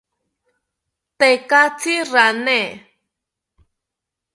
[1.17, 2.59] Tekatzi rane